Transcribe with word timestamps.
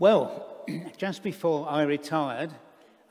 Well, 0.00 0.64
just 0.96 1.22
before 1.22 1.68
I 1.68 1.82
retired, 1.82 2.50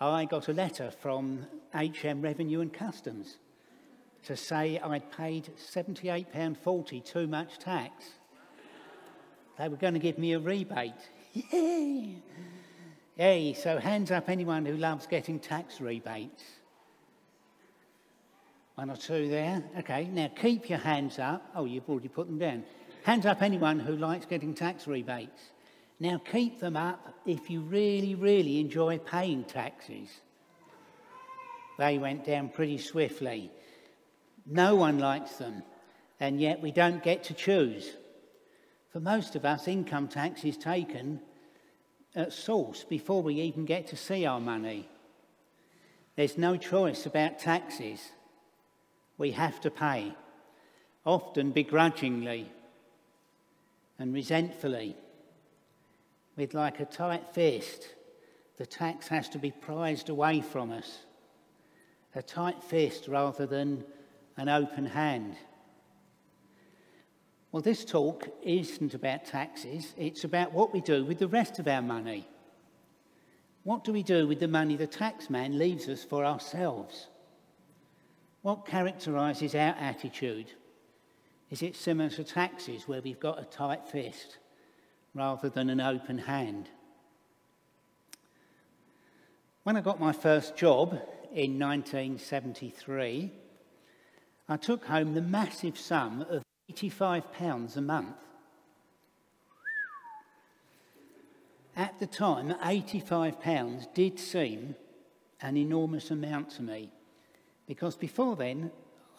I 0.02 0.26
got 0.26 0.48
a 0.48 0.54
letter 0.54 0.90
from 0.90 1.46
HM 1.72 2.20
Revenue 2.20 2.62
and 2.62 2.74
Customs 2.74 3.38
to 4.24 4.36
say 4.36 4.80
I'd 4.80 5.12
paid 5.12 5.52
£78.40 5.72 7.06
too 7.06 7.28
much 7.28 7.60
tax. 7.60 7.94
They 9.60 9.70
were 9.70 9.76
going 9.76 9.94
to 9.94 10.00
give 10.00 10.18
me 10.18 10.34
a 10.34 10.40
rebate. 10.40 10.94
Yay! 11.34 12.24
Yay, 13.20 13.54
so 13.54 13.78
hands 13.78 14.10
up 14.10 14.28
anyone 14.28 14.66
who 14.66 14.76
loves 14.76 15.06
getting 15.06 15.40
tax 15.40 15.80
rebates. 15.80 16.44
One 18.74 18.90
or 18.90 18.98
two 18.98 19.30
there. 19.30 19.64
Okay, 19.78 20.06
now 20.06 20.32
keep 20.36 20.68
your 20.72 20.80
hands 20.80 21.20
up. 21.20 21.52
Oh, 21.54 21.66
you've 21.66 21.88
already 21.88 22.08
put 22.08 22.26
them 22.26 22.40
down. 22.40 22.64
Hands 23.04 23.28
up 23.28 23.44
anyone 23.44 23.80
who 23.80 23.96
likes 23.96 24.26
getting 24.26 24.56
tax 24.56 24.88
rebates. 24.88 25.52
Now 26.00 26.18
keep 26.18 26.60
them 26.60 26.78
up 26.78 27.14
if 27.26 27.50
you 27.50 27.62
really, 27.62 28.16
really 28.16 28.60
enjoy 28.60 29.00
paying 29.00 29.44
taxes. 29.44 30.10
They 31.78 31.98
went 31.98 32.26
down 32.26 32.50
pretty 32.50 32.78
swiftly. 32.78 33.52
No 34.46 34.76
one 34.76 35.00
likes 35.00 35.36
them, 35.36 35.64
and 36.20 36.40
yet 36.40 36.62
we 36.62 36.72
don't 36.72 37.04
get 37.04 37.24
to 37.26 37.34
choose. 37.34 37.96
For 38.92 39.00
most 39.00 39.36
of 39.36 39.46
us, 39.46 39.68
income 39.68 40.08
tax 40.08 40.44
is 40.44 40.58
taken 40.58 41.22
at 42.16 42.34
source 42.34 42.84
before 42.84 43.22
we 43.22 43.36
even 43.36 43.66
get 43.66 43.88
to 43.88 43.96
see 43.96 44.26
our 44.26 44.40
money. 44.40 44.90
There's 46.16 46.38
no 46.38 46.58
choice 46.58 47.06
about 47.06 47.40
taxes. 47.40 48.02
We 49.18 49.32
have 49.32 49.62
to 49.62 49.70
pay, 49.70 50.16
often 51.06 51.52
begrudgingly 51.52 52.52
and 53.98 54.14
resentfully. 54.14 54.96
With 56.40 56.54
like 56.54 56.80
a 56.80 56.86
tight 56.86 57.28
fist, 57.28 57.96
the 58.56 58.66
tax 58.66 59.10
has 59.10 59.28
to 59.28 59.38
be 59.38 59.52
prized 59.52 60.08
away 60.08 60.40
from 60.40 60.72
us. 60.72 61.00
A 62.16 62.22
tight 62.24 62.64
fist 62.64 63.10
rather 63.10 63.46
than 63.46 63.84
an 64.38 64.48
open 64.48 64.86
hand. 64.86 65.36
Well, 67.52 67.62
this 67.62 67.84
talk 67.84 68.30
isn't 68.42 68.94
about 68.94 69.26
taxes, 69.26 69.94
it's 69.98 70.24
about 70.24 70.54
what 70.54 70.72
we 70.72 70.80
do 70.80 71.04
with 71.04 71.20
the 71.20 71.28
rest 71.28 71.60
of 71.60 71.68
our 71.68 71.82
money. 71.82 72.26
What 73.64 73.84
do 73.84 73.92
we 73.92 74.02
do 74.02 74.26
with 74.26 74.40
the 74.40 74.48
money 74.48 74.78
the 74.78 74.88
taxman 74.88 75.58
leaves 75.58 75.90
us 75.90 76.06
for 76.06 76.24
ourselves? 76.24 77.08
What 78.44 78.66
characterises 78.66 79.56
our 79.56 79.76
attitude? 79.78 80.54
Is 81.50 81.62
it 81.62 81.76
similar 81.76 82.12
to 82.12 82.24
taxes 82.24 82.88
where 82.88 83.02
we've 83.02 83.20
got 83.20 83.42
a 83.42 83.44
tight 83.44 83.86
fist 83.90 84.38
rather 85.14 85.50
than 85.50 85.70
an 85.70 85.82
open 85.82 86.20
hand? 86.20 86.70
When 89.64 89.78
I 89.78 89.82
got 89.82 90.00
my 90.00 90.12
first 90.12 90.56
job 90.56 90.94
in 91.34 91.60
1973, 91.60 93.32
I 94.48 94.58
took 94.58 94.86
home 94.86 95.14
the 95.14 95.22
massive 95.22 95.78
sum 95.78 96.26
of 96.30 96.44
£85 96.72 97.78
a 97.78 97.82
month. 97.82 98.16
At 101.76 102.00
the 102.00 102.08
time, 102.08 102.54
£85 102.64 103.94
did 103.94 104.20
seem 104.20 104.76
an 105.42 105.56
enormous 105.56 106.12
amount 106.12 106.50
to 106.52 106.62
me 106.62 106.92
because 107.68 107.96
before 107.96 108.36
then 108.36 108.72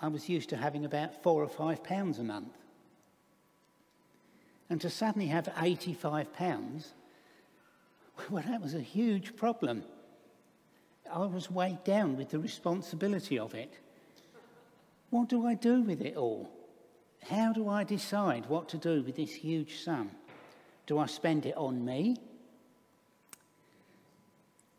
I 0.02 0.08
was 0.08 0.28
used 0.28 0.48
to 0.50 0.56
having 0.56 0.84
about 0.84 1.22
four 1.22 1.42
or 1.42 1.48
five 1.48 1.84
pounds 1.84 2.18
a 2.18 2.24
month. 2.24 2.52
And 4.70 4.80
to 4.80 4.88
suddenly 4.88 5.26
have 5.26 5.46
£85, 5.46 6.86
well, 8.30 8.44
that 8.46 8.62
was 8.62 8.74
a 8.74 8.80
huge 8.80 9.36
problem. 9.36 9.82
I 11.12 11.26
was 11.26 11.50
weighed 11.50 11.82
down 11.82 12.16
with 12.16 12.30
the 12.30 12.38
responsibility 12.38 13.38
of 13.38 13.52
it. 13.54 13.74
What 15.10 15.28
do 15.28 15.44
I 15.44 15.54
do 15.54 15.82
with 15.82 16.00
it 16.00 16.16
all? 16.16 16.48
How 17.28 17.52
do 17.52 17.68
I 17.68 17.82
decide 17.82 18.46
what 18.46 18.68
to 18.68 18.78
do 18.78 19.02
with 19.02 19.16
this 19.16 19.34
huge 19.34 19.82
sum? 19.82 20.12
Do 20.86 20.98
I 20.98 21.06
spend 21.06 21.46
it 21.46 21.56
on 21.56 21.84
me? 21.84 22.16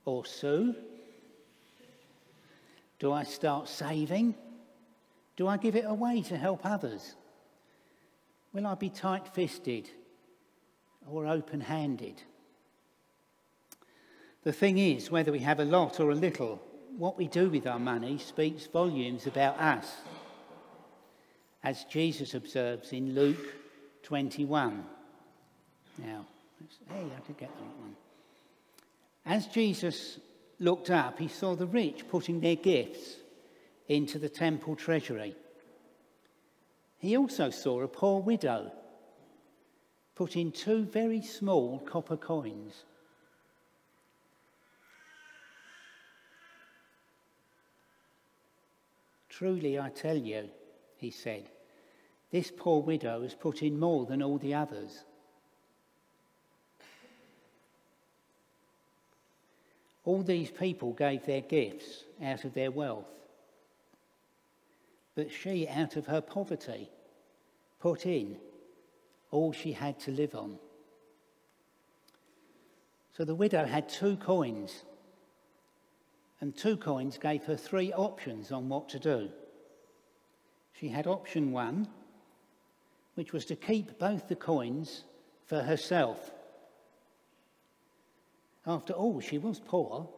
Or 0.05 0.25
Sue? 0.25 0.73
Do 2.97 3.11
I 3.11 3.23
start 3.23 3.67
saving? 3.67 4.35
Do 5.35 5.47
I 5.47 5.57
give 5.57 5.75
it 5.75 5.85
away 5.85 6.21
to 6.23 6.37
help 6.37 6.61
others? 6.65 7.15
Will 8.53 8.67
I 8.67 8.75
be 8.75 8.89
tight 8.89 9.27
fisted 9.33 9.89
or 11.07 11.25
open 11.25 11.61
handed? 11.61 12.21
The 14.43 14.51
thing 14.51 14.77
is, 14.77 15.11
whether 15.11 15.31
we 15.31 15.39
have 15.39 15.59
a 15.59 15.65
lot 15.65 15.99
or 15.99 16.11
a 16.11 16.15
little, 16.15 16.61
what 16.97 17.17
we 17.17 17.27
do 17.27 17.49
with 17.49 17.67
our 17.67 17.79
money 17.79 18.17
speaks 18.17 18.65
volumes 18.67 19.27
about 19.27 19.59
us 19.59 19.89
as 21.63 21.83
Jesus 21.85 22.33
observes 22.33 22.91
in 22.91 23.13
Luke 23.13 23.55
21. 24.03 24.83
Now, 25.99 26.25
hey, 26.89 27.03
I 27.03 27.27
did 27.27 27.37
get 27.37 27.55
the 27.55 27.63
right 27.63 27.79
one. 27.79 27.95
As 29.25 29.47
Jesus 29.47 30.19
looked 30.59 30.89
up, 30.89 31.19
he 31.19 31.27
saw 31.27 31.55
the 31.55 31.67
rich 31.67 32.07
putting 32.09 32.39
their 32.39 32.55
gifts 32.55 33.15
into 33.87 34.17
the 34.17 34.29
temple 34.29 34.75
treasury. 34.75 35.35
He 37.01 37.17
also 37.17 37.49
saw 37.49 37.81
a 37.81 37.87
poor 37.87 38.21
widow 38.21 38.71
put 40.13 40.35
in 40.35 40.51
two 40.51 40.85
very 40.85 41.23
small 41.23 41.79
copper 41.79 42.15
coins. 42.15 42.83
Truly, 49.29 49.79
I 49.79 49.89
tell 49.89 50.15
you, 50.15 50.47
he 50.97 51.09
said. 51.09 51.49
This 52.29 52.51
poor 52.55 52.83
widow 52.83 53.23
has 53.23 53.33
put 53.33 53.63
in 53.63 53.79
more 53.79 54.05
than 54.05 54.21
all 54.21 54.37
the 54.37 54.53
others. 54.53 55.03
All 60.05 60.21
these 60.21 60.51
people 60.51 60.93
gave 60.93 61.25
their 61.25 61.41
gifts 61.41 62.03
out 62.23 62.45
of 62.45 62.53
their 62.53 62.69
wealth. 62.69 63.07
But 65.15 65.31
she, 65.31 65.67
out 65.67 65.95
of 65.95 66.07
her 66.07 66.21
poverty, 66.21 66.89
put 67.79 68.05
in 68.05 68.37
all 69.29 69.51
she 69.51 69.73
had 69.73 69.99
to 70.01 70.11
live 70.11 70.35
on. 70.35 70.57
So 73.17 73.25
the 73.25 73.35
widow 73.35 73.65
had 73.65 73.89
two 73.89 74.15
coins, 74.17 74.83
and 76.39 76.55
two 76.55 76.77
coins 76.77 77.17
gave 77.17 77.43
her 77.43 77.57
three 77.57 77.91
options 77.93 78.51
on 78.51 78.69
what 78.69 78.89
to 78.89 78.99
do. 78.99 79.29
She 80.73 80.87
had 80.87 81.07
option 81.07 81.51
one, 81.51 81.87
which 83.15 83.33
was 83.33 83.45
to 83.45 83.55
keep 83.55 83.99
both 83.99 84.27
the 84.27 84.35
coins 84.35 85.03
for 85.45 85.61
herself. 85.61 86.31
After 88.65 88.93
all, 88.93 89.19
she 89.19 89.37
was 89.37 89.59
poor, 89.59 90.09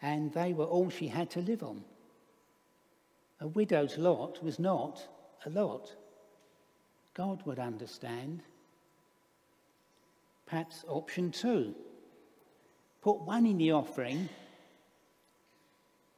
and 0.00 0.32
they 0.32 0.52
were 0.52 0.64
all 0.64 0.90
she 0.90 1.08
had 1.08 1.30
to 1.30 1.40
live 1.40 1.62
on. 1.62 1.84
A 3.42 3.48
widow's 3.48 3.98
lot 3.98 4.40
was 4.40 4.60
not 4.60 5.04
a 5.44 5.50
lot. 5.50 5.92
God 7.12 7.44
would 7.44 7.58
understand. 7.58 8.40
Perhaps 10.46 10.84
option 10.86 11.32
two 11.32 11.74
put 13.00 13.20
one 13.22 13.44
in 13.44 13.58
the 13.58 13.72
offering 13.72 14.28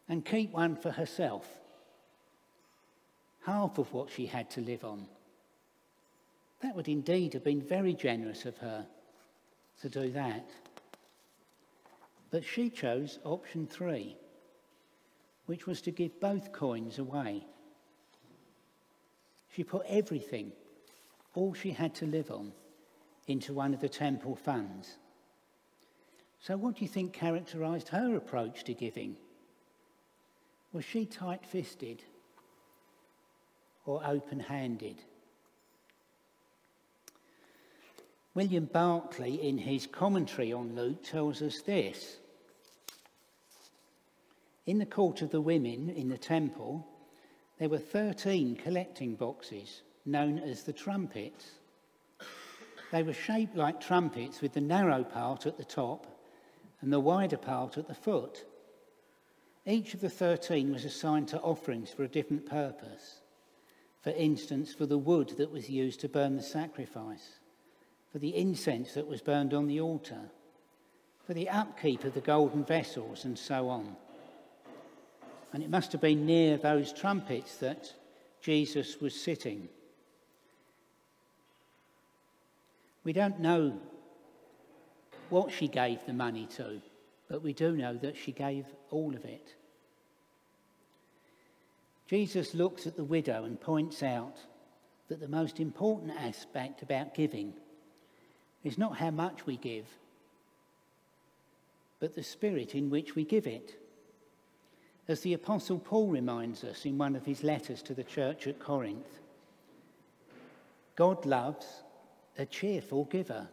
and 0.06 0.22
keep 0.22 0.52
one 0.52 0.76
for 0.76 0.90
herself 0.90 1.48
half 3.46 3.78
of 3.78 3.90
what 3.94 4.10
she 4.10 4.26
had 4.26 4.50
to 4.50 4.60
live 4.60 4.84
on. 4.84 5.06
That 6.60 6.76
would 6.76 6.88
indeed 6.88 7.32
have 7.32 7.44
been 7.44 7.62
very 7.62 7.94
generous 7.94 8.44
of 8.44 8.58
her 8.58 8.86
to 9.80 9.88
do 9.88 10.10
that. 10.10 10.50
But 12.30 12.44
she 12.44 12.68
chose 12.68 13.18
option 13.24 13.66
three, 13.66 14.16
which 15.46 15.66
was 15.66 15.80
to 15.82 15.90
give 15.90 16.20
both 16.20 16.52
coins 16.52 16.98
away. 16.98 17.44
She 19.54 19.64
put 19.64 19.86
everything, 19.88 20.52
all 21.34 21.54
she 21.54 21.70
had 21.70 21.94
to 21.96 22.06
live 22.06 22.30
on, 22.30 22.52
into 23.26 23.52
one 23.52 23.74
of 23.74 23.80
the 23.80 23.88
temple 23.88 24.36
funds. 24.36 24.96
So, 26.40 26.56
what 26.56 26.76
do 26.76 26.82
you 26.82 26.88
think 26.88 27.12
characterized 27.12 27.88
her 27.88 28.16
approach 28.16 28.64
to 28.64 28.74
giving? 28.74 29.16
Was 30.72 30.84
she 30.84 31.06
tight 31.06 31.46
fisted? 31.46 32.02
or 33.86 34.02
open 34.06 34.40
handed. 34.40 34.96
William 38.34 38.64
Barclay, 38.64 39.34
in 39.34 39.58
his 39.58 39.86
commentary 39.86 40.52
on 40.52 40.74
Luke, 40.74 41.04
tells 41.04 41.40
us 41.40 41.60
this. 41.60 42.16
In 44.66 44.78
the 44.78 44.86
court 44.86 45.20
of 45.20 45.30
the 45.30 45.40
women 45.40 45.90
in 45.90 46.08
the 46.08 46.18
temple, 46.18 46.86
there 47.58 47.68
were 47.68 47.78
13 47.78 48.56
collecting 48.56 49.14
boxes 49.14 49.82
known 50.06 50.38
as 50.38 50.62
the 50.62 50.72
trumpets. 50.72 51.52
They 52.90 53.02
were 53.02 53.12
shaped 53.12 53.56
like 53.56 53.80
trumpets 53.80 54.40
with 54.40 54.54
the 54.54 54.60
narrow 54.60 55.04
part 55.04 55.46
at 55.46 55.58
the 55.58 55.64
top 55.64 56.06
and 56.80 56.92
the 56.92 57.00
wider 57.00 57.36
part 57.36 57.76
at 57.76 57.88
the 57.88 57.94
foot. 57.94 58.44
Each 59.66 59.94
of 59.94 60.00
the 60.00 60.10
13 60.10 60.72
was 60.72 60.84
assigned 60.84 61.28
to 61.28 61.40
offerings 61.40 61.90
for 61.90 62.04
a 62.04 62.08
different 62.08 62.46
purpose. 62.46 63.20
For 64.02 64.10
instance, 64.10 64.74
for 64.74 64.84
the 64.86 64.98
wood 64.98 65.30
that 65.38 65.50
was 65.50 65.70
used 65.70 66.00
to 66.00 66.08
burn 66.08 66.36
the 66.36 66.42
sacrifice, 66.42 67.38
for 68.12 68.18
the 68.18 68.36
incense 68.36 68.92
that 68.94 69.08
was 69.08 69.22
burned 69.22 69.54
on 69.54 69.66
the 69.66 69.80
altar, 69.80 70.30
for 71.26 71.32
the 71.32 71.48
upkeep 71.48 72.04
of 72.04 72.12
the 72.12 72.20
golden 72.20 72.64
vessels, 72.64 73.24
and 73.24 73.38
so 73.38 73.68
on. 73.70 73.96
And 75.54 75.62
it 75.62 75.70
must 75.70 75.92
have 75.92 76.00
been 76.00 76.26
near 76.26 76.56
those 76.56 76.92
trumpets 76.92 77.58
that 77.58 77.94
Jesus 78.40 79.00
was 79.00 79.14
sitting. 79.18 79.68
We 83.04 83.12
don't 83.12 83.38
know 83.38 83.78
what 85.30 85.52
she 85.52 85.68
gave 85.68 86.04
the 86.06 86.12
money 86.12 86.48
to, 86.56 86.82
but 87.28 87.44
we 87.44 87.52
do 87.52 87.76
know 87.76 87.94
that 87.98 88.16
she 88.16 88.32
gave 88.32 88.66
all 88.90 89.14
of 89.14 89.24
it. 89.24 89.54
Jesus 92.08 92.52
looks 92.52 92.88
at 92.88 92.96
the 92.96 93.04
widow 93.04 93.44
and 93.44 93.60
points 93.60 94.02
out 94.02 94.38
that 95.06 95.20
the 95.20 95.28
most 95.28 95.60
important 95.60 96.10
aspect 96.18 96.82
about 96.82 97.14
giving 97.14 97.54
is 98.64 98.76
not 98.76 98.98
how 98.98 99.12
much 99.12 99.46
we 99.46 99.56
give, 99.56 99.86
but 102.00 102.16
the 102.16 102.24
spirit 102.24 102.74
in 102.74 102.90
which 102.90 103.14
we 103.14 103.24
give 103.24 103.46
it. 103.46 103.78
As 105.06 105.20
the 105.20 105.34
Apostle 105.34 105.78
Paul 105.78 106.08
reminds 106.08 106.64
us 106.64 106.86
in 106.86 106.96
one 106.96 107.14
of 107.14 107.26
his 107.26 107.42
letters 107.42 107.82
to 107.82 107.94
the 107.94 108.04
church 108.04 108.46
at 108.46 108.58
Corinth, 108.58 109.20
God 110.96 111.26
loves 111.26 111.66
a 112.38 112.46
cheerful 112.46 113.04
giver. 113.04 113.46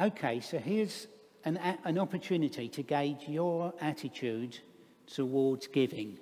Okay, 0.00 0.40
so 0.40 0.58
here's 0.58 1.06
an, 1.44 1.58
an 1.84 1.98
opportunity 1.98 2.68
to 2.68 2.82
gauge 2.82 3.28
your 3.28 3.74
attitude 3.80 4.58
towards 5.06 5.66
giving. 5.66 6.18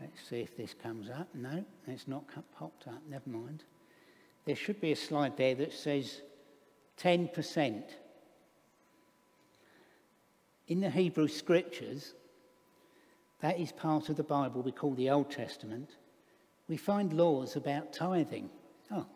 Let's 0.00 0.28
see 0.28 0.40
if 0.40 0.56
this 0.56 0.74
comes 0.82 1.08
up. 1.08 1.28
No, 1.34 1.64
it's 1.86 2.08
not 2.08 2.24
popped 2.58 2.88
up. 2.88 3.00
Never 3.08 3.28
mind. 3.28 3.62
There 4.44 4.56
should 4.56 4.80
be 4.80 4.92
a 4.92 4.96
slide 4.96 5.36
there 5.36 5.54
that 5.54 5.72
says 5.72 6.20
10%. 7.00 7.82
In 10.68 10.80
the 10.80 10.90
Hebrew 10.90 11.28
scriptures, 11.28 12.14
that 13.40 13.58
is 13.58 13.72
part 13.72 14.08
of 14.08 14.16
the 14.16 14.22
Bible 14.22 14.62
we 14.62 14.72
call 14.72 14.94
the 14.94 15.10
Old 15.10 15.30
Testament. 15.30 15.90
We 16.68 16.76
find 16.76 17.12
laws 17.12 17.56
about 17.56 17.92
tithing. 17.92 18.48
Oh, 18.90 19.06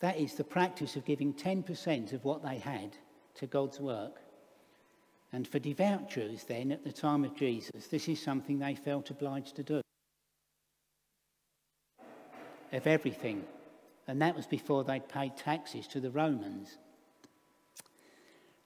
That 0.00 0.18
is 0.18 0.34
the 0.34 0.44
practice 0.44 0.96
of 0.96 1.04
giving 1.04 1.32
10% 1.32 2.12
of 2.12 2.24
what 2.24 2.42
they 2.42 2.58
had 2.58 2.96
to 3.36 3.46
God's 3.46 3.80
work. 3.80 4.20
And 5.32 5.48
for 5.48 5.58
devout 5.58 6.10
Jews, 6.10 6.44
then, 6.44 6.70
at 6.70 6.84
the 6.84 6.92
time 6.92 7.24
of 7.24 7.34
Jesus, 7.34 7.86
this 7.88 8.08
is 8.08 8.22
something 8.22 8.58
they 8.58 8.74
felt 8.74 9.10
obliged 9.10 9.56
to 9.56 9.62
do. 9.62 9.80
Of 12.72 12.86
everything. 12.86 13.44
And 14.06 14.20
that 14.22 14.36
was 14.36 14.46
before 14.46 14.84
they'd 14.84 15.08
paid 15.08 15.36
taxes 15.36 15.86
to 15.88 16.00
the 16.00 16.10
Romans. 16.10 16.78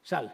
So, 0.02 0.30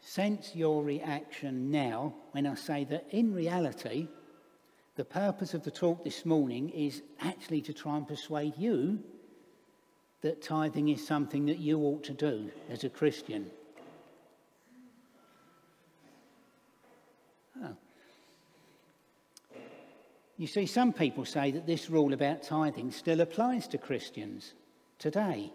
sense 0.00 0.54
your 0.54 0.82
reaction 0.82 1.70
now 1.70 2.14
when 2.32 2.46
I 2.46 2.54
say 2.54 2.84
that 2.84 3.06
in 3.10 3.34
reality, 3.34 4.08
the 4.96 5.04
purpose 5.04 5.54
of 5.54 5.64
the 5.64 5.70
talk 5.70 6.04
this 6.04 6.24
morning 6.24 6.70
is 6.70 7.02
actually 7.20 7.60
to 7.62 7.72
try 7.72 7.96
and 7.96 8.06
persuade 8.06 8.54
you 8.56 9.00
that 10.20 10.40
tithing 10.40 10.88
is 10.88 11.06
something 11.06 11.46
that 11.46 11.58
you 11.58 11.80
ought 11.80 12.04
to 12.04 12.12
do 12.12 12.50
as 12.70 12.84
a 12.84 12.88
Christian. 12.88 13.50
Oh. 17.62 17.76
You 20.38 20.46
see, 20.46 20.66
some 20.66 20.92
people 20.92 21.24
say 21.24 21.50
that 21.50 21.66
this 21.66 21.90
rule 21.90 22.12
about 22.12 22.42
tithing 22.42 22.90
still 22.90 23.20
applies 23.20 23.68
to 23.68 23.78
Christians 23.78 24.54
today. 24.98 25.52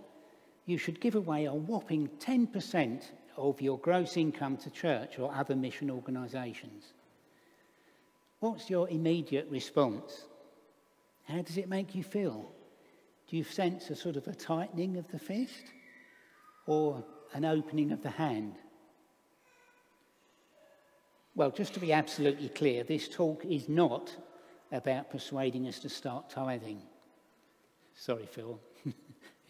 You 0.66 0.78
should 0.78 1.00
give 1.00 1.16
away 1.16 1.46
a 1.46 1.54
whopping 1.54 2.10
10% 2.20 3.04
of 3.40 3.62
your 3.62 3.78
gross 3.80 4.18
income 4.18 4.58
to 4.58 4.70
church 4.70 5.18
or 5.18 5.34
other 5.34 5.56
mission 5.56 5.90
organisations. 5.90 6.94
What's 8.40 8.70
your 8.70 8.90
immediate 8.90 9.48
response? 9.50 10.26
How 11.24 11.42
does 11.42 11.58
it 11.58 11.70
make 11.70 11.96
you 11.96 12.04
feel? 12.04 12.52
Do 13.28 13.38
you 13.38 13.44
sense 13.44 13.90
a 13.90 13.96
sort 13.96 14.16
of 14.16 14.28
a 14.28 14.34
tightening 14.34 14.98
of 14.98 15.08
the 15.12 15.20
fist 15.20 15.72
or 16.66 17.04
an 17.34 17.46
opening 17.46 17.92
of 17.92 18.02
the 18.02 18.10
hand? 18.10 18.56
Well, 21.36 21.52
just 21.52 21.74
to 21.76 21.80
be 21.80 21.94
absolutely 21.94 22.50
clear, 22.50 22.84
this 22.84 23.08
talk 23.08 23.46
is 23.46 23.70
not 23.70 24.16
about 24.72 25.10
persuading 25.10 25.68
us 25.68 25.80
to 25.80 25.90
start 25.90 26.30
tithing. 26.30 26.82
Sorry, 27.96 28.26
Phil. 28.26 28.60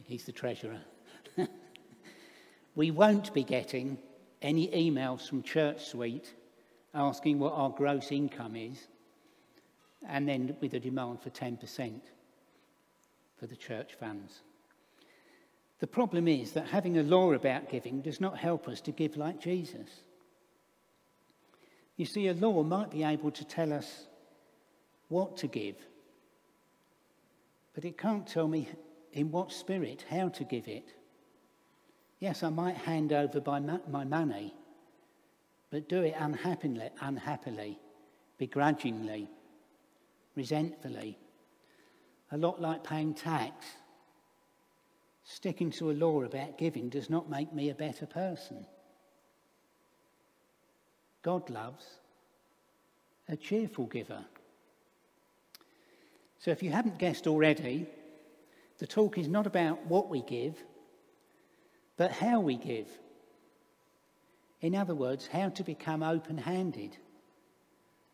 He's 0.04 0.26
the 0.26 0.32
treasurer. 0.32 0.82
We 2.80 2.92
won't 2.92 3.34
be 3.34 3.44
getting 3.44 3.98
any 4.42 4.70
emails 4.70 5.28
from 5.28 5.44
ChurchSuite 5.44 6.28
asking 6.94 7.38
what 7.38 7.52
our 7.52 7.72
gross 7.72 8.10
income 8.10 8.56
is 8.56 8.88
and 10.08 10.26
then 10.26 10.56
with 10.62 10.74
a 10.74 10.80
demand 10.80 11.22
for 11.22 11.30
10% 11.30 12.00
for 13.38 13.48
the 13.48 13.58
church 13.58 13.96
funds. 14.00 14.44
The 15.82 15.88
problem 15.88 16.30
is 16.30 16.54
that 16.54 16.68
having 16.68 16.98
a 16.98 17.04
law 17.04 17.34
about 17.34 17.70
giving 17.70 18.00
does 18.00 18.22
not 18.22 18.38
help 18.38 18.70
us 18.70 18.80
to 18.80 18.94
give 18.94 19.18
like 19.18 19.42
Jesus. 19.42 19.90
You 21.98 22.06
see, 22.06 22.28
a 22.30 22.34
law 22.34 22.64
might 22.64 22.92
be 22.92 23.04
able 23.04 23.32
to 23.32 23.44
tell 23.44 23.74
us 23.74 24.08
what 25.10 25.36
to 25.40 25.48
give, 25.48 25.76
but 27.76 27.84
it 27.84 27.98
can't 27.98 28.26
tell 28.26 28.48
me 28.48 28.70
in 29.12 29.32
what 29.32 29.52
spirit 29.52 30.06
how 30.10 30.30
to 30.30 30.46
give 30.46 30.70
it. 30.70 30.94
Yes, 32.20 32.44
I 32.44 32.50
might 32.50 32.76
hand 32.76 33.14
over 33.14 33.42
my 33.42 34.04
money, 34.04 34.54
but 35.72 35.88
do 35.88 36.02
it 36.02 36.16
unhappily, 36.18 36.90
unhappily 37.02 37.80
begrudgingly, 38.38 39.30
resentfully 40.36 41.18
a 42.32 42.38
lot 42.38 42.62
like 42.62 42.84
paying 42.84 43.14
tax. 43.14 43.66
Sticking 45.24 45.72
to 45.72 45.92
a 45.92 45.94
law 45.94 46.24
about 46.24 46.58
giving 46.58 46.90
does 46.90 47.10
not 47.10 47.30
make 47.30 47.54
me 47.54 47.70
a 47.70 47.76
better 47.76 48.06
person. 48.06 48.66
God 51.22 51.50
loves 51.50 51.86
a 53.28 53.36
cheerful 53.36 53.86
giver. 53.86 54.24
So, 56.40 56.52
if 56.52 56.64
you 56.64 56.72
haven't 56.72 56.98
guessed 56.98 57.28
already, 57.28 57.86
the 58.78 58.88
talk 58.88 59.18
is 59.18 59.28
not 59.28 59.46
about 59.46 59.86
what 59.86 60.10
we 60.10 60.22
give, 60.22 60.56
but 62.00 62.14
how 62.14 62.40
we 62.40 62.56
give. 62.56 62.88
In 64.62 64.74
other 64.74 64.96
words, 64.96 65.28
how 65.28 65.50
to 65.50 65.64
become 65.64 66.02
open 66.02 66.38
handed 66.38 66.96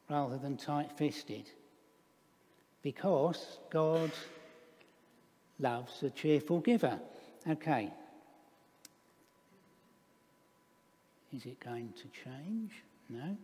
rather 0.09 0.39
than 0.39 0.57
tight 0.57 0.91
fisted 0.97 1.47
because 2.81 3.59
God 3.69 4.11
loves 5.59 6.01
a 6.01 6.09
cheerful 6.09 6.61
giver. 6.61 6.99
Okay. 7.47 7.93
Is 11.31 11.45
it 11.45 11.59
going 11.59 11.93
to 11.97 12.23
change? 12.23 12.71
No. 13.07 13.37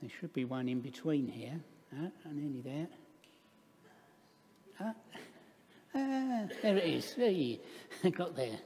There 0.00 0.10
should 0.20 0.32
be 0.32 0.44
one 0.44 0.68
in 0.68 0.80
between 0.80 1.26
here. 1.26 1.58
Ah, 1.98 2.10
nearly 2.32 2.60
there. 2.60 2.86
Ah, 4.78 4.94
ah, 5.94 6.42
there 6.62 6.76
it 6.76 6.84
is. 6.84 7.14
There 7.14 7.30
you 7.30 7.58
got 8.16 8.36
there. 8.36 8.58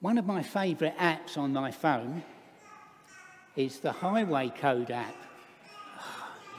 One 0.00 0.18
of 0.18 0.26
my 0.26 0.42
favourite 0.42 0.96
apps 0.98 1.38
on 1.38 1.52
my 1.52 1.70
phone 1.70 2.22
is 3.56 3.80
the 3.80 3.92
Highway 3.92 4.52
Code 4.60 4.90
app. 4.90 5.16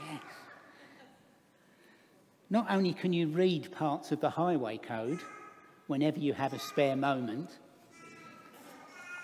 Yes. 0.10 0.22
Not 2.50 2.65
only 2.69 2.93
can 2.93 3.13
you 3.13 3.27
read 3.27 3.72
parts 3.72 4.12
of 4.12 4.22
the 4.22 4.29
highway 4.29 4.77
code 4.77 5.19
whenever 5.88 6.19
you 6.19 6.34
have 6.34 6.53
a 6.53 6.60
spare 6.60 6.96
moment, 6.96 7.51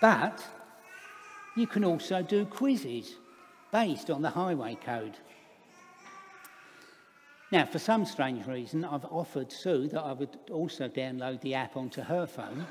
but 0.00 0.44
you 1.56 1.66
can 1.66 1.84
also 1.84 2.22
do 2.22 2.44
quizzes 2.44 3.14
based 3.72 4.10
on 4.10 4.22
the 4.22 4.30
highway 4.30 4.76
code. 4.84 5.16
Now, 7.54 7.64
for 7.64 7.78
some 7.78 8.04
strange 8.04 8.48
reason, 8.48 8.84
I've 8.84 9.04
offered 9.04 9.52
Sue 9.52 9.86
that 9.90 10.02
I 10.02 10.12
would 10.12 10.36
also 10.50 10.88
download 10.88 11.40
the 11.40 11.54
app 11.54 11.76
onto 11.76 12.00
her 12.02 12.26
phone. 12.26 12.66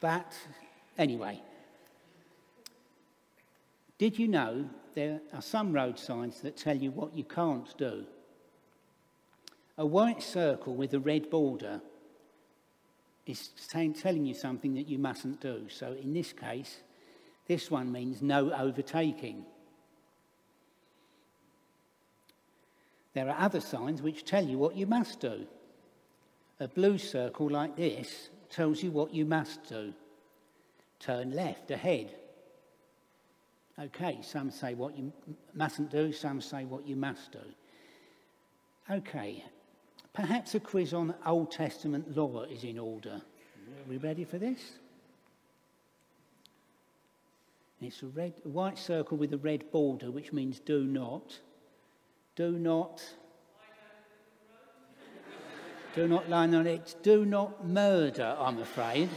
but 0.00 0.32
anyway, 0.96 1.42
Did 3.98 4.18
you 4.18 4.28
know 4.28 4.64
there 4.94 5.20
are 5.34 5.42
some 5.42 5.74
road 5.74 5.98
signs 5.98 6.40
that 6.40 6.56
tell 6.56 6.74
you 6.74 6.90
what 6.90 7.14
you 7.14 7.24
can't 7.24 7.76
do? 7.76 8.06
A 9.76 9.84
white 9.84 10.22
circle 10.22 10.74
with 10.74 10.94
a 10.94 11.00
red 11.00 11.28
border 11.28 11.82
is 13.26 13.50
saying, 13.56 13.92
telling 13.92 14.24
you 14.24 14.32
something 14.32 14.72
that 14.72 14.88
you 14.88 14.98
mustn't 14.98 15.42
do. 15.42 15.68
So 15.68 15.92
in 15.92 16.14
this 16.14 16.32
case, 16.32 16.78
this 17.46 17.70
one 17.70 17.92
means 17.92 18.22
no 18.22 18.54
overtaking. 18.54 19.44
There 23.14 23.28
are 23.28 23.38
other 23.38 23.60
signs 23.60 24.02
which 24.02 24.24
tell 24.24 24.44
you 24.44 24.58
what 24.58 24.76
you 24.76 24.86
must 24.86 25.20
do. 25.20 25.46
A 26.60 26.68
blue 26.68 26.98
circle 26.98 27.48
like 27.48 27.76
this 27.76 28.30
tells 28.50 28.82
you 28.82 28.90
what 28.90 29.14
you 29.14 29.24
must 29.24 29.68
do. 29.68 29.92
Turn 31.00 31.32
left 31.32 31.70
ahead. 31.70 32.14
Okay, 33.78 34.18
some 34.22 34.50
say 34.50 34.74
what 34.74 34.98
you 34.98 35.12
mustn't 35.54 35.90
do, 35.90 36.12
some 36.12 36.40
say 36.40 36.64
what 36.64 36.86
you 36.86 36.96
must 36.96 37.30
do. 37.32 37.38
Okay, 38.90 39.44
perhaps 40.12 40.54
a 40.54 40.60
quiz 40.60 40.92
on 40.92 41.14
Old 41.24 41.52
Testament 41.52 42.16
law 42.16 42.42
is 42.42 42.64
in 42.64 42.78
order. 42.78 43.20
Are 43.20 43.88
we 43.88 43.98
ready 43.98 44.24
for 44.24 44.38
this? 44.38 44.60
It's 47.80 48.02
a, 48.02 48.06
red, 48.06 48.32
a 48.44 48.48
white 48.48 48.78
circle 48.78 49.16
with 49.16 49.32
a 49.32 49.38
red 49.38 49.70
border, 49.70 50.10
which 50.10 50.32
means 50.32 50.58
do 50.58 50.82
not. 50.82 51.38
Do 52.38 52.52
not. 52.52 53.02
Do 55.92 56.06
not 56.06 56.30
lie 56.30 56.46
on 56.46 56.68
it. 56.68 56.94
Do 57.02 57.24
not 57.24 57.66
murder, 57.66 58.36
I'm 58.38 58.58
afraid. 58.58 59.08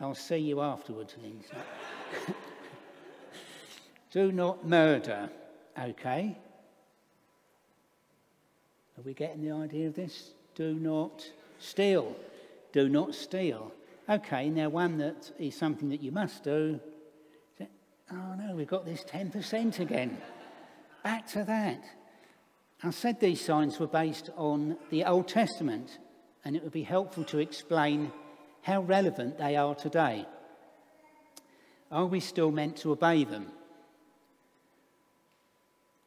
I'll 0.00 0.16
see 0.16 0.38
you 0.38 0.60
afterwards, 0.62 1.14
Lindsay. 1.22 1.54
do 4.10 4.32
not 4.32 4.66
murder. 4.66 5.30
Okay. 5.80 6.36
Are 8.98 9.02
we 9.02 9.14
getting 9.14 9.40
the 9.40 9.52
idea 9.52 9.86
of 9.86 9.94
this? 9.94 10.32
Do 10.56 10.74
not 10.74 11.30
steal. 11.60 12.16
Do 12.72 12.88
not 12.88 13.14
steal. 13.14 13.70
Okay, 14.10 14.50
now 14.50 14.70
one 14.70 14.98
that 14.98 15.30
is 15.38 15.54
something 15.54 15.88
that 15.90 16.02
you 16.02 16.10
must 16.10 16.42
do. 16.42 16.80
Oh 18.10 18.34
no, 18.36 18.56
we've 18.56 18.66
got 18.66 18.84
this 18.84 19.04
10% 19.04 19.78
again. 19.78 20.18
Back 21.02 21.26
to 21.28 21.44
that. 21.44 21.82
I 22.82 22.90
said 22.90 23.20
these 23.20 23.40
signs 23.40 23.78
were 23.78 23.86
based 23.86 24.30
on 24.36 24.76
the 24.90 25.04
Old 25.04 25.28
Testament, 25.28 25.98
and 26.44 26.56
it 26.56 26.62
would 26.62 26.72
be 26.72 26.82
helpful 26.82 27.24
to 27.24 27.38
explain 27.38 28.12
how 28.62 28.82
relevant 28.82 29.38
they 29.38 29.56
are 29.56 29.74
today. 29.74 30.26
Are 31.90 32.06
we 32.06 32.20
still 32.20 32.50
meant 32.50 32.76
to 32.78 32.92
obey 32.92 33.24
them? 33.24 33.48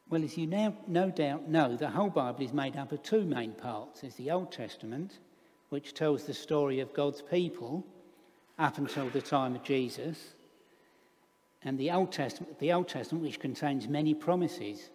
Well, 0.08 0.22
as 0.22 0.38
you 0.38 0.46
now 0.46 0.74
no 0.86 1.10
doubt 1.10 1.48
know, 1.48 1.76
the 1.76 1.90
whole 1.90 2.10
Bible 2.10 2.44
is 2.44 2.52
made 2.52 2.76
up 2.76 2.92
of 2.92 3.02
two 3.02 3.24
main 3.24 3.52
parts. 3.52 4.00
There's 4.00 4.14
the 4.14 4.30
Old 4.30 4.52
Testament, 4.52 5.18
which 5.68 5.94
tells 5.94 6.24
the 6.24 6.34
story 6.34 6.80
of 6.80 6.94
God's 6.94 7.22
people 7.22 7.84
up 8.58 8.78
until 8.78 9.08
the 9.10 9.20
time 9.20 9.56
of 9.56 9.64
Jesus, 9.64 10.34
and 11.66 11.76
the 11.76 11.90
Old 11.90 12.12
Testament, 12.12 12.60
the 12.60 12.72
Old 12.72 12.86
Testament, 12.86 13.24
which 13.24 13.40
contains 13.40 13.88
many 13.88 14.14
promises 14.14 14.88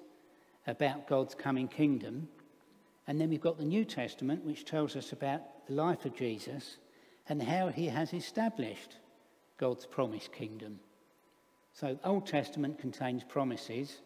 about 0.65 1.05
God's 1.05 1.35
coming 1.35 1.67
kingdom. 1.67 2.29
And 3.07 3.19
then 3.19 3.29
we've 3.29 3.41
got 3.41 3.57
the 3.57 3.65
New 3.65 3.83
Testament, 3.83 4.45
which 4.45 4.63
tells 4.63 4.95
us 4.95 5.11
about 5.11 5.41
the 5.67 5.73
life 5.73 6.05
of 6.05 6.15
Jesus 6.15 6.77
and 7.27 7.43
how 7.43 7.67
he 7.67 7.87
has 7.87 8.13
established 8.13 8.95
God's 9.57 9.85
promised 9.85 10.31
kingdom. 10.31 10.79
So, 11.73 11.99
Old 12.05 12.25
Testament 12.25 12.79
contains 12.79 13.25
promises, 13.25 13.97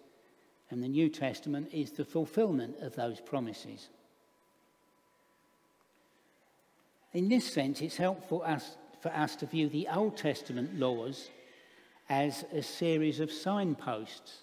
and 0.71 0.83
the 0.83 0.87
New 0.87 1.09
Testament 1.09 1.69
is 1.71 1.91
the 1.91 2.03
fulfillment 2.03 2.77
of 2.81 2.95
those 2.95 3.21
promises. 3.21 3.89
In 7.13 7.29
this 7.29 7.45
sense, 7.45 7.79
it's 7.81 7.97
helpful 7.97 8.41
us, 8.41 8.75
for 9.01 9.09
us 9.09 9.35
to 9.35 9.45
view 9.45 9.69
the 9.69 9.87
Old 9.87 10.17
Testament 10.17 10.79
laws 10.79 11.29
as 12.09 12.45
a 12.53 12.61
series 12.61 13.19
of 13.19 13.31
signposts. 13.31 14.39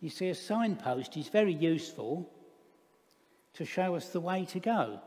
You 0.00 0.10
see, 0.10 0.28
a 0.28 0.34
signpost 0.34 1.16
is 1.16 1.28
very 1.28 1.54
useful 1.54 2.28
to 3.54 3.64
show 3.64 3.94
us 3.94 4.08
the 4.08 4.20
way 4.20 4.44
to 4.46 4.58
go, 4.58 5.00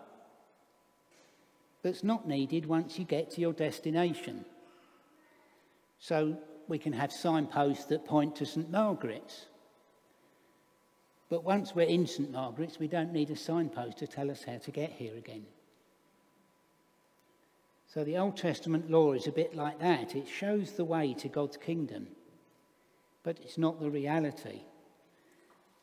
but 1.81 1.89
it's 1.89 2.03
not 2.03 2.27
needed 2.27 2.65
once 2.65 2.97
you 2.97 3.05
get 3.05 3.31
to 3.31 3.41
your 3.41 3.53
destination. 3.53 4.45
So 5.99 6.37
we 6.67 6.77
can 6.77 6.93
have 6.93 7.11
signposts 7.11 7.85
that 7.85 8.05
point 8.05 8.37
to 8.37 8.45
St 8.45 8.69
Margaret's. 8.71 9.45
But 11.29 11.43
once 11.43 11.75
we're 11.75 11.87
in 11.87 12.07
St 12.07 12.31
Margaret's, 12.31 12.79
we 12.79 12.87
don't 12.87 13.11
need 13.11 13.31
a 13.31 13.35
signpost 13.35 13.97
to 13.97 14.07
tell 14.07 14.31
us 14.31 14.43
how 14.43 14.57
to 14.57 14.71
get 14.71 14.91
here 14.91 15.15
again. 15.17 15.45
So 17.95 18.03
the 18.03 18.17
Old 18.17 18.35
Testament 18.35 18.91
law 18.91 19.13
is 19.13 19.25
a 19.25 19.31
bit 19.31 19.55
like 19.55 19.79
that. 19.79 20.17
It 20.17 20.27
shows 20.27 20.73
the 20.73 20.83
way 20.83 21.13
to 21.13 21.29
God's 21.29 21.55
kingdom, 21.55 22.07
but 23.23 23.39
it's 23.41 23.57
not 23.57 23.79
the 23.79 23.89
reality. 23.89 24.63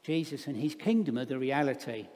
Jesus 0.03 0.47
and 0.47 0.55
his 0.55 0.75
kingdom 0.75 1.17
are 1.17 1.25
the 1.25 1.39
reality, 1.39 2.09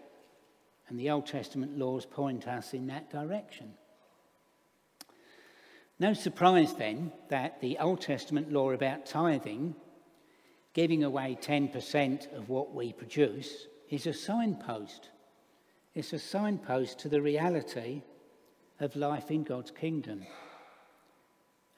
and 0.86 1.00
the 1.00 1.08
Old 1.08 1.24
Testament 1.24 1.78
laws 1.78 2.04
point 2.04 2.46
us 2.46 2.74
in 2.74 2.88
that 2.88 3.10
direction. 3.10 3.72
No 5.98 6.12
surprise 6.12 6.74
then 6.74 7.10
that 7.30 7.62
the 7.62 7.78
Old 7.78 8.02
Testament 8.02 8.52
law 8.52 8.72
about 8.72 9.06
tithing, 9.06 9.74
giving 10.74 11.04
away 11.04 11.38
10% 11.40 12.36
of 12.36 12.50
what 12.50 12.74
we 12.74 12.92
produce, 12.92 13.66
is 13.88 14.06
a 14.06 14.12
signpost. 14.12 15.08
It's 15.94 16.12
a 16.12 16.18
signpost 16.18 16.98
to 16.98 17.08
the 17.08 17.22
reality 17.22 18.02
of 18.80 18.96
life 18.96 19.30
in 19.30 19.42
God's 19.42 19.70
kingdom 19.70 20.26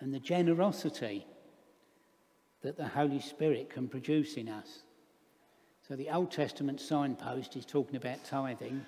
and 0.01 0.13
the 0.13 0.19
generosity 0.19 1.27
that 2.63 2.77
the 2.77 2.89
Holy 2.89 3.21
Spirit 3.21 3.71
can 3.71 3.89
produce 3.89 4.35
in 4.35 4.49
us. 4.49 4.81
So 5.87 5.97
the 5.97 6.11
Old 6.11 6.31
Testament 6.31 6.81
signpost 6.81 7.57
is 7.57 7.65
talking 7.65 7.97
about 7.97 8.25
tithing. 8.25 8.85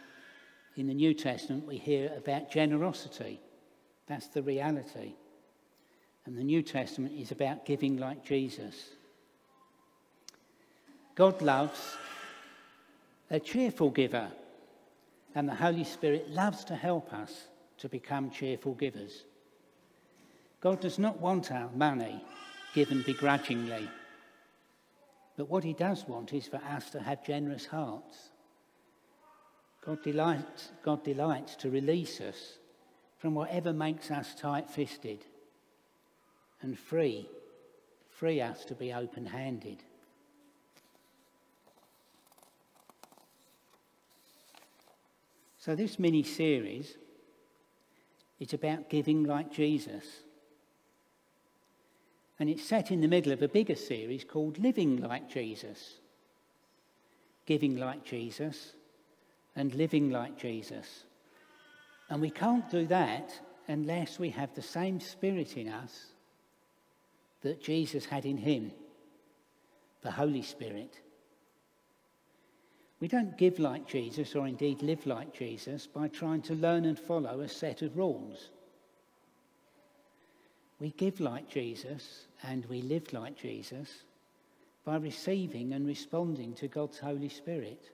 In 0.76 0.87
the 0.87 0.95
New 0.95 1.14
Testament, 1.14 1.67
we 1.67 1.79
hear 1.79 2.12
about 2.17 2.50
generosity. 2.50 3.40
That's 4.07 4.26
the 4.29 4.43
reality. 4.43 5.14
And 6.26 6.37
the 6.37 6.45
New 6.45 6.62
Testament 6.62 7.14
is 7.19 7.31
about 7.31 7.64
giving 7.64 7.97
like 7.97 8.25
Jesus. 8.25 8.75
God 11.14 11.40
loves 11.43 11.97
a 13.31 13.40
cheerful 13.40 13.90
giver, 13.90 14.31
and 15.35 15.49
the 15.49 15.55
Holy 15.55 15.85
Spirit 15.85 16.29
loves 16.31 16.64
to 16.64 16.75
help 16.75 17.12
us 17.12 17.47
to 17.81 17.89
become 17.89 18.31
cheerful 18.31 18.75
givers. 18.75 19.25
God 20.61 20.81
does 20.81 20.99
not 20.99 21.21
want 21.21 21.51
our 21.51 21.71
money 21.75 22.23
given 22.75 23.03
begrudgingly, 23.03 23.89
but 25.37 25.49
what 25.49 25.65
He 25.65 25.73
does 25.73 26.07
want 26.07 26.33
is 26.33 26.47
for 26.47 26.59
us 26.59 26.91
to 26.91 27.01
have 27.01 27.25
generous 27.25 27.67
hearts. 27.67 28.31
God 29.85 30.03
delights, 30.03 30.71
God 30.83 31.03
delights 31.03 31.57
to 31.57 31.71
release 31.71 32.21
us 32.21 32.59
from 33.19 33.35
whatever 33.35 33.73
makes 33.73 34.11
us 34.11 34.35
tight 34.35 34.69
fisted 34.69 35.25
and 36.61 36.79
free, 36.79 37.27
free 38.11 38.43
us 38.43 38.65
to 38.67 38.75
be 38.75 38.93
open 38.93 39.25
handed. 39.25 39.83
So, 45.59 45.75
this 45.75 45.99
mini 45.99 46.23
series 46.23 46.97
it's 48.41 48.55
about 48.55 48.89
giving 48.89 49.25
like 49.25 49.53
Jesus. 49.53 50.05
And 52.39 52.49
it's 52.49 52.65
set 52.65 52.91
in 52.91 53.03
the 53.03 53.09
middle 53.09 53.33
of 53.33 53.43
a 53.43 53.49
bigger 53.49 53.75
series 53.77 54.25
called 54.25 54.59
Living 54.59 54.97
Like 54.97 55.29
Jesus. 55.29 55.99
Giving 57.45 57.77
like 57.77 58.05
Jesus 58.05 58.73
and 59.55 59.75
living 59.75 60.11
like 60.11 60.39
Jesus. 60.39 61.05
And 62.09 62.21
we 62.21 62.31
can't 62.31 62.69
do 62.71 62.87
that 62.87 63.39
unless 63.69 64.19
we 64.19 64.31
have 64.31 64.55
the 64.55 64.63
same 64.63 65.01
spirit 65.01 65.57
in 65.57 65.69
us 65.69 66.07
that 67.43 67.63
Jesus 67.63 68.07
had 68.07 68.25
in 68.25 68.39
him 68.39 68.73
the 70.03 70.11
Holy 70.11 70.43
Spirit. 70.43 70.99
We 73.00 73.09
don't 73.09 73.38
give 73.38 73.59
like 73.59 73.88
Jesus 73.88 74.37
or 74.37 74.47
indeed 74.47 74.83
live 74.83 75.07
like 75.07 75.33
Jesus 75.33 75.87
by 75.87 76.09
trying 76.09 76.42
to 76.42 76.54
learn 76.54 76.85
and 76.85 76.99
follow 76.99 77.40
a 77.40 77.49
set 77.49 77.80
of 77.80 77.97
rules. 77.97 78.50
We 80.78 80.90
give 80.90 81.19
like 81.19 81.49
Jesus 81.49 82.26
and 82.42 82.66
we 82.66 82.83
live 82.83 83.12
like 83.14 83.38
Jesus 83.38 83.88
by 84.85 84.97
receiving 84.97 85.73
and 85.73 85.87
responding 85.87 86.54
to 86.54 86.69
God's 86.69 86.99
Holy 86.99 87.28
Spirit, 87.30 87.90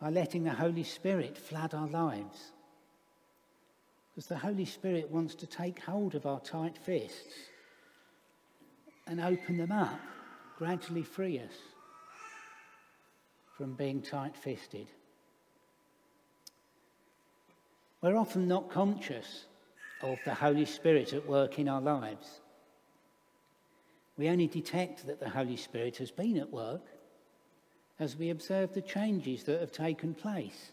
by 0.00 0.10
letting 0.10 0.44
the 0.44 0.50
Holy 0.50 0.84
Spirit 0.84 1.36
flood 1.36 1.74
our 1.74 1.88
lives. 1.88 2.52
Because 4.10 4.28
the 4.28 4.38
Holy 4.38 4.64
Spirit 4.64 5.10
wants 5.10 5.34
to 5.36 5.46
take 5.46 5.80
hold 5.80 6.14
of 6.14 6.26
our 6.26 6.40
tight 6.40 6.76
fists 6.78 7.34
and 9.06 9.20
open 9.20 9.56
them 9.56 9.72
up, 9.72 10.00
gradually 10.58 11.02
free 11.02 11.38
us 11.40 11.54
from 13.58 13.74
being 13.74 14.00
tight 14.00 14.36
fisted. 14.36 14.86
We're 18.00 18.16
often 18.16 18.46
not 18.46 18.70
conscious 18.70 19.46
of 20.00 20.18
the 20.24 20.32
Holy 20.32 20.64
Spirit 20.64 21.12
at 21.12 21.26
work 21.26 21.58
in 21.58 21.68
our 21.68 21.80
lives. 21.80 22.40
We 24.16 24.28
only 24.28 24.46
detect 24.46 25.06
that 25.08 25.18
the 25.18 25.28
Holy 25.28 25.56
Spirit 25.56 25.96
has 25.96 26.12
been 26.12 26.36
at 26.38 26.52
work 26.52 26.82
as 27.98 28.16
we 28.16 28.30
observe 28.30 28.74
the 28.74 28.80
changes 28.80 29.42
that 29.44 29.60
have 29.60 29.72
taken 29.72 30.14
place. 30.14 30.70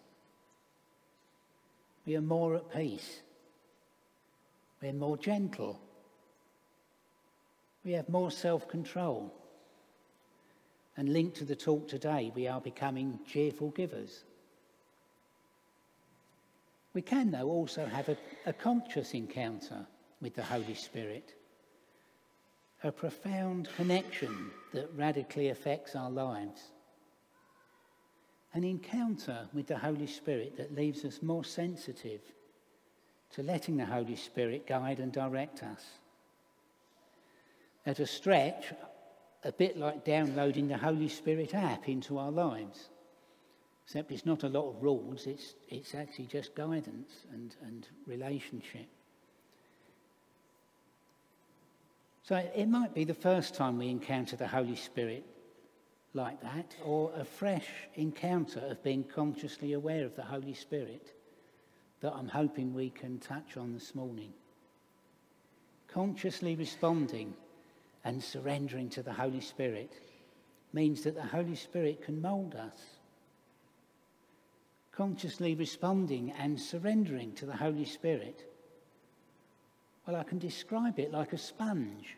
We 2.06 2.16
are 2.16 2.22
more 2.22 2.56
at 2.56 2.72
peace. 2.72 3.22
We're 4.80 4.94
more 4.94 5.18
gentle. 5.18 5.80
We 7.84 7.94
have 7.94 8.10
more 8.10 8.30
self 8.30 8.68
control. 8.68 9.34
And 10.98 11.10
linked 11.10 11.38
to 11.38 11.46
the 11.46 11.56
talk 11.56 11.88
today, 11.88 12.32
we 12.34 12.48
are 12.48 12.62
becoming 12.62 13.20
cheerful 13.28 13.72
givers. 13.72 14.24
We 16.94 17.02
can, 17.02 17.32
though, 17.32 17.50
also 17.50 17.86
have 17.86 18.08
a, 18.08 18.18
a 18.46 18.54
conscious 18.54 19.14
encounter 19.14 19.86
with 20.22 20.36
the 20.36 20.44
Holy 20.44 20.76
Spirit, 20.76 21.34
a 22.84 22.92
profound 22.92 23.68
connection 23.76 24.52
that 24.72 24.90
radically 24.96 25.50
affects 25.50 25.96
our 25.96 26.10
lives. 26.10 26.62
An 28.54 28.64
encounter 28.64 29.50
with 29.54 29.68
the 29.68 29.78
Holy 29.78 30.08
Spirit 30.08 30.56
that 30.56 30.74
leaves 30.74 31.04
us 31.04 31.22
more 31.22 31.44
sensitive 31.44 32.22
to 33.34 33.44
letting 33.44 33.76
the 33.76 33.86
Holy 33.86 34.16
Spirit 34.16 34.66
guide 34.66 35.00
and 35.00 35.12
direct 35.12 35.62
us. 35.62 35.84
At 37.86 38.00
a 38.00 38.08
stretch, 38.08 38.72
a 39.46 39.52
bit 39.52 39.78
like 39.78 40.04
downloading 40.04 40.68
the 40.68 40.78
Holy 40.78 41.08
Spirit 41.08 41.54
app 41.54 41.88
into 41.88 42.18
our 42.18 42.32
lives. 42.32 42.90
Except 43.86 44.12
it's 44.12 44.26
not 44.26 44.44
a 44.44 44.50
lot 44.50 44.68
of 44.68 44.82
rules, 44.82 45.28
it's, 45.28 45.54
it's 45.70 45.94
actually 45.94 46.26
just 46.26 46.56
guidance 46.56 47.12
and, 47.32 47.56
and 47.64 47.88
relationship. 48.08 48.88
So 52.24 52.36
it 52.36 52.68
might 52.68 52.96
be 52.96 53.04
the 53.04 53.14
first 53.14 53.54
time 53.54 53.78
we 53.78 53.90
encounter 53.90 54.36
the 54.36 54.48
Holy 54.48 54.76
Spirit 54.76 55.24
like 56.16 56.42
that, 56.42 56.76
or 56.84 57.12
a 57.16 57.24
fresh 57.24 57.68
encounter 57.94 58.62
of 58.62 58.82
being 58.82 59.04
consciously 59.04 59.74
aware 59.74 60.06
of 60.06 60.16
the 60.16 60.24
Holy 60.24 60.56
Spirit 60.56 61.14
that 62.02 62.14
I'm 62.16 62.30
hoping 62.30 62.74
we 62.74 62.90
can 62.90 63.20
touch 63.20 63.58
on 63.58 63.74
this 63.74 63.94
morning. 63.94 64.34
Consciously 65.88 66.56
responding 66.56 67.36
and 68.06 68.24
surrendering 68.24 68.90
to 68.92 69.04
the 69.04 69.12
Holy 69.12 69.42
Spirit 69.42 69.92
means 70.72 71.04
that 71.04 71.16
the 71.16 71.24
Holy 71.24 71.56
Spirit 71.56 72.04
can 72.04 72.22
mould 72.22 72.56
us 72.56 72.96
consciously 74.96 75.56
responding 75.56 76.32
and 76.40 76.60
surrendering 76.60 77.34
to 77.34 77.46
the 77.46 77.56
Holy 77.56 77.86
Spirit? 77.86 78.50
Well, 80.08 80.16
I 80.16 80.24
can 80.24 80.40
describe 80.40 81.00
it 81.00 81.12
like 81.12 81.34
a 81.34 81.38
sponge. 81.38 82.16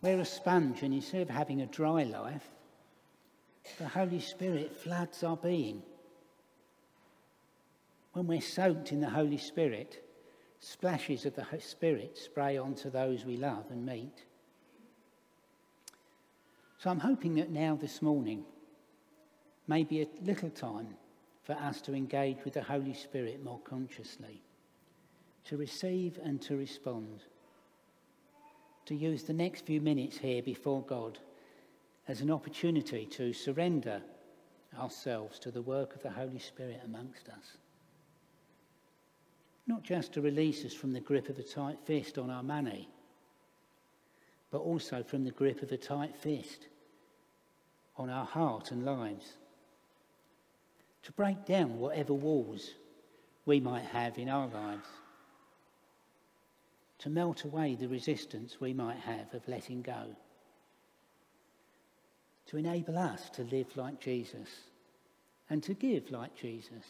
We're 0.00 0.20
a 0.20 0.24
sponge, 0.24 0.82
and 0.82 0.94
instead 0.94 1.22
of 1.22 1.30
having 1.30 1.60
a 1.60 1.66
dry 1.66 2.04
life, 2.04 2.48
the 3.78 3.88
Holy 3.88 4.20
Spirit 4.20 4.74
floods 4.74 5.22
our 5.22 5.36
being. 5.36 5.82
When 8.12 8.26
we're 8.26 8.40
soaked 8.40 8.92
in 8.92 9.00
the 9.00 9.10
Holy 9.10 9.38
Spirit, 9.38 10.02
splashes 10.62 11.26
of 11.26 11.34
the 11.34 11.44
Spirit 11.58 12.16
spray 12.16 12.56
onto 12.56 12.88
those 12.88 13.24
we 13.24 13.36
love 13.36 13.64
and 13.70 13.84
meet. 13.84 14.24
So 16.78 16.88
I'm 16.88 17.00
hoping 17.00 17.34
that 17.34 17.50
now, 17.50 17.74
this 17.74 18.00
morning, 18.00 18.44
maybe 19.66 20.02
a 20.02 20.08
little 20.22 20.50
time 20.50 20.94
for 21.42 21.54
us 21.54 21.80
to 21.82 21.94
engage 21.94 22.38
with 22.44 22.54
the 22.54 22.62
Holy 22.62 22.94
Spirit 22.94 23.42
more 23.42 23.58
consciously, 23.64 24.40
to 25.46 25.56
receive 25.56 26.18
and 26.22 26.40
to 26.42 26.56
respond, 26.56 27.24
to 28.86 28.94
use 28.94 29.24
the 29.24 29.32
next 29.32 29.66
few 29.66 29.80
minutes 29.80 30.16
here 30.16 30.42
before 30.42 30.82
God 30.82 31.18
as 32.06 32.20
an 32.20 32.30
opportunity 32.30 33.04
to 33.06 33.32
surrender 33.32 34.00
ourselves 34.78 35.40
to 35.40 35.50
the 35.50 35.62
work 35.62 35.96
of 35.96 36.02
the 36.02 36.10
Holy 36.10 36.38
Spirit 36.38 36.80
amongst 36.84 37.28
us. 37.28 37.56
Not 39.66 39.82
just 39.82 40.12
to 40.14 40.20
release 40.20 40.64
us 40.64 40.74
from 40.74 40.92
the 40.92 41.00
grip 41.00 41.28
of 41.28 41.38
a 41.38 41.42
tight 41.42 41.78
fist 41.84 42.18
on 42.18 42.30
our 42.30 42.42
money, 42.42 42.88
but 44.50 44.58
also 44.58 45.02
from 45.02 45.24
the 45.24 45.30
grip 45.30 45.62
of 45.62 45.72
a 45.72 45.76
tight 45.76 46.16
fist 46.16 46.66
on 47.96 48.10
our 48.10 48.26
heart 48.26 48.70
and 48.70 48.84
lives 48.84 49.34
to 51.02 51.12
break 51.12 51.44
down 51.44 51.78
whatever 51.78 52.14
walls 52.14 52.70
we 53.44 53.58
might 53.58 53.84
have 53.84 54.18
in 54.18 54.28
our 54.28 54.46
lives, 54.48 54.86
to 56.98 57.10
melt 57.10 57.44
away 57.44 57.74
the 57.74 57.88
resistance 57.88 58.60
we 58.60 58.72
might 58.72 58.98
have 58.98 59.32
of 59.34 59.46
letting 59.48 59.82
go, 59.82 60.14
to 62.46 62.56
enable 62.56 62.96
us 62.96 63.30
to 63.30 63.42
live 63.44 63.76
like 63.76 64.00
Jesus 64.00 64.48
and 65.50 65.62
to 65.62 65.74
give 65.74 66.10
like 66.10 66.36
Jesus. 66.36 66.84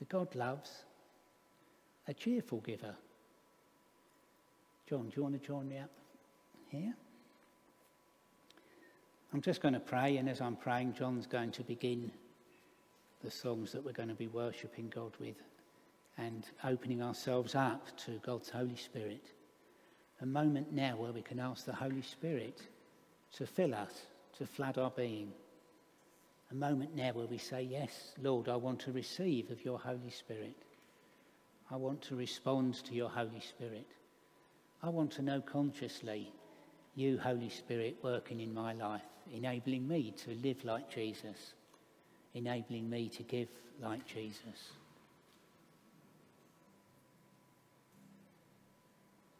The 0.00 0.06
God 0.06 0.34
loves 0.34 0.70
a 2.08 2.14
cheerful 2.14 2.60
giver. 2.60 2.94
John, 4.88 5.08
do 5.08 5.12
you 5.16 5.22
want 5.22 5.40
to 5.40 5.46
join 5.46 5.68
me 5.68 5.78
up 5.78 5.90
here? 6.68 6.94
I'm 9.32 9.40
just 9.40 9.60
going 9.60 9.74
to 9.74 9.80
pray, 9.80 10.16
and 10.16 10.28
as 10.28 10.40
I'm 10.40 10.56
praying, 10.56 10.94
John's 10.94 11.26
going 11.26 11.52
to 11.52 11.62
begin 11.62 12.10
the 13.22 13.30
songs 13.30 13.70
that 13.72 13.84
we're 13.84 13.92
going 13.92 14.08
to 14.08 14.14
be 14.14 14.26
worshipping 14.26 14.88
God 14.88 15.12
with 15.20 15.36
and 16.18 16.44
opening 16.64 17.02
ourselves 17.02 17.54
up 17.54 17.96
to 18.04 18.20
God's 18.24 18.50
Holy 18.50 18.76
Spirit. 18.76 19.24
A 20.20 20.26
moment 20.26 20.72
now 20.72 20.96
where 20.96 21.12
we 21.12 21.22
can 21.22 21.38
ask 21.38 21.64
the 21.64 21.72
Holy 21.72 22.02
Spirit 22.02 22.60
to 23.34 23.46
fill 23.46 23.74
us, 23.74 24.06
to 24.38 24.46
flood 24.46 24.78
our 24.78 24.90
being. 24.90 25.32
A 26.50 26.54
moment 26.54 26.96
now 26.96 27.12
where 27.12 27.26
we 27.26 27.38
say, 27.38 27.62
Yes, 27.62 28.14
Lord, 28.20 28.48
I 28.48 28.56
want 28.56 28.80
to 28.80 28.92
receive 28.92 29.50
of 29.50 29.64
your 29.64 29.78
Holy 29.78 30.10
Spirit. 30.10 30.56
I 31.70 31.76
want 31.76 32.02
to 32.02 32.16
respond 32.16 32.74
to 32.84 32.94
your 32.94 33.08
Holy 33.08 33.40
Spirit. 33.40 33.86
I 34.82 34.88
want 34.88 35.12
to 35.12 35.22
know 35.22 35.40
consciously 35.40 36.32
you, 36.94 37.18
Holy 37.18 37.50
Spirit, 37.50 37.96
working 38.02 38.40
in 38.40 38.52
my 38.52 38.72
life, 38.72 39.02
enabling 39.32 39.86
me 39.86 40.12
to 40.24 40.34
live 40.42 40.64
like 40.64 40.90
Jesus 40.90 41.54
enabling 42.34 42.88
me 42.88 43.08
to 43.08 43.22
give 43.22 43.48
like 43.80 44.06
Jesus. 44.06 44.72